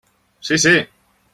[0.49, 0.75] Sí, sí!